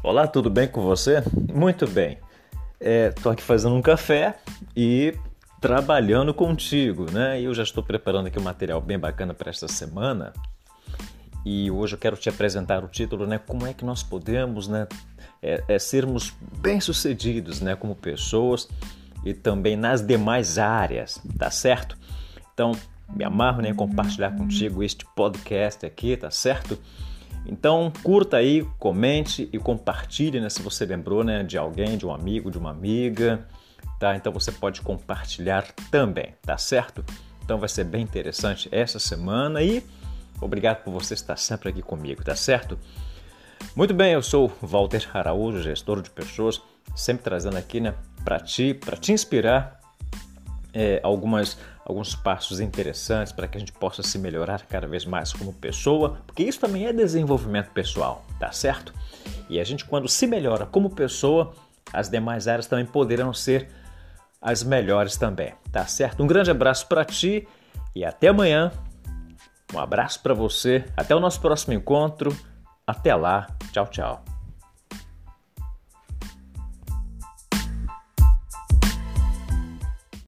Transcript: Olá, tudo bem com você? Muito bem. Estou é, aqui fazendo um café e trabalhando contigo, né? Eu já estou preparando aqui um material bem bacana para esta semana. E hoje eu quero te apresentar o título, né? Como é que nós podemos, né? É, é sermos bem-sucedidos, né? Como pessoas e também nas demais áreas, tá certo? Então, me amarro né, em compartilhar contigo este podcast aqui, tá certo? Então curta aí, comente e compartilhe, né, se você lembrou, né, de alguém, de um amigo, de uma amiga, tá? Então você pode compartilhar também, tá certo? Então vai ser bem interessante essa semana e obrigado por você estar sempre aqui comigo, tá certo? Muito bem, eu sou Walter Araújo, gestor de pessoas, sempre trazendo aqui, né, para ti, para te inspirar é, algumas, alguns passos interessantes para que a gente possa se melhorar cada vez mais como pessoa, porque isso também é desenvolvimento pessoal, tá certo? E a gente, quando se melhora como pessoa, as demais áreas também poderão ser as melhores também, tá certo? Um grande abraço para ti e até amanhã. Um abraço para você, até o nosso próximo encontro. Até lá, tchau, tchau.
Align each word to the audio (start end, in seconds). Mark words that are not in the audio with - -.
Olá, 0.00 0.28
tudo 0.28 0.48
bem 0.48 0.68
com 0.68 0.80
você? 0.80 1.24
Muito 1.52 1.84
bem. 1.84 2.18
Estou 2.80 3.32
é, 3.32 3.34
aqui 3.34 3.42
fazendo 3.42 3.74
um 3.74 3.82
café 3.82 4.36
e 4.76 5.12
trabalhando 5.60 6.32
contigo, 6.32 7.10
né? 7.10 7.40
Eu 7.42 7.52
já 7.52 7.64
estou 7.64 7.82
preparando 7.82 8.28
aqui 8.28 8.38
um 8.38 8.42
material 8.42 8.80
bem 8.80 8.96
bacana 8.96 9.34
para 9.34 9.50
esta 9.50 9.66
semana. 9.66 10.32
E 11.44 11.68
hoje 11.68 11.96
eu 11.96 11.98
quero 11.98 12.16
te 12.16 12.28
apresentar 12.28 12.84
o 12.84 12.88
título, 12.88 13.26
né? 13.26 13.38
Como 13.38 13.66
é 13.66 13.74
que 13.74 13.84
nós 13.84 14.04
podemos, 14.04 14.68
né? 14.68 14.86
É, 15.42 15.64
é 15.66 15.78
sermos 15.80 16.32
bem-sucedidos, 16.60 17.60
né? 17.60 17.74
Como 17.74 17.96
pessoas 17.96 18.68
e 19.24 19.34
também 19.34 19.76
nas 19.76 20.00
demais 20.00 20.58
áreas, 20.58 21.20
tá 21.36 21.50
certo? 21.50 21.98
Então, 22.54 22.70
me 23.08 23.24
amarro 23.24 23.62
né, 23.62 23.70
em 23.70 23.74
compartilhar 23.74 24.30
contigo 24.30 24.80
este 24.80 25.04
podcast 25.16 25.84
aqui, 25.84 26.16
tá 26.16 26.30
certo? 26.30 26.78
Então 27.48 27.90
curta 28.02 28.36
aí, 28.36 28.62
comente 28.78 29.48
e 29.50 29.58
compartilhe, 29.58 30.38
né, 30.38 30.50
se 30.50 30.60
você 30.60 30.84
lembrou, 30.84 31.24
né, 31.24 31.42
de 31.42 31.56
alguém, 31.56 31.96
de 31.96 32.06
um 32.06 32.12
amigo, 32.12 32.50
de 32.50 32.58
uma 32.58 32.70
amiga, 32.70 33.46
tá? 33.98 34.14
Então 34.14 34.30
você 34.30 34.52
pode 34.52 34.82
compartilhar 34.82 35.66
também, 35.90 36.34
tá 36.42 36.58
certo? 36.58 37.02
Então 37.42 37.58
vai 37.58 37.68
ser 37.68 37.84
bem 37.84 38.02
interessante 38.02 38.68
essa 38.70 38.98
semana 38.98 39.62
e 39.62 39.82
obrigado 40.40 40.84
por 40.84 40.92
você 40.92 41.14
estar 41.14 41.36
sempre 41.36 41.70
aqui 41.70 41.80
comigo, 41.80 42.22
tá 42.22 42.36
certo? 42.36 42.78
Muito 43.74 43.94
bem, 43.94 44.12
eu 44.12 44.22
sou 44.22 44.52
Walter 44.60 45.08
Araújo, 45.14 45.62
gestor 45.62 46.02
de 46.02 46.10
pessoas, 46.10 46.60
sempre 46.94 47.24
trazendo 47.24 47.56
aqui, 47.56 47.80
né, 47.80 47.94
para 48.22 48.38
ti, 48.38 48.74
para 48.74 48.96
te 48.96 49.10
inspirar 49.10 49.77
é, 50.78 51.00
algumas, 51.02 51.58
alguns 51.84 52.14
passos 52.14 52.60
interessantes 52.60 53.32
para 53.32 53.48
que 53.48 53.56
a 53.56 53.60
gente 53.60 53.72
possa 53.72 54.00
se 54.00 54.16
melhorar 54.16 54.64
cada 54.64 54.86
vez 54.86 55.04
mais 55.04 55.32
como 55.32 55.52
pessoa, 55.52 56.18
porque 56.24 56.44
isso 56.44 56.60
também 56.60 56.86
é 56.86 56.92
desenvolvimento 56.92 57.70
pessoal, 57.72 58.24
tá 58.38 58.52
certo? 58.52 58.94
E 59.50 59.58
a 59.58 59.64
gente, 59.64 59.84
quando 59.84 60.08
se 60.08 60.24
melhora 60.24 60.66
como 60.66 60.88
pessoa, 60.88 61.52
as 61.92 62.08
demais 62.08 62.46
áreas 62.46 62.68
também 62.68 62.86
poderão 62.86 63.34
ser 63.34 63.68
as 64.40 64.62
melhores 64.62 65.16
também, 65.16 65.52
tá 65.72 65.84
certo? 65.84 66.22
Um 66.22 66.28
grande 66.28 66.52
abraço 66.52 66.86
para 66.86 67.04
ti 67.04 67.48
e 67.92 68.04
até 68.04 68.28
amanhã. 68.28 68.70
Um 69.74 69.80
abraço 69.80 70.22
para 70.22 70.32
você, 70.32 70.84
até 70.96 71.12
o 71.12 71.20
nosso 71.20 71.40
próximo 71.40 71.74
encontro. 71.74 72.34
Até 72.86 73.14
lá, 73.16 73.48
tchau, 73.72 73.88
tchau. 73.88 74.27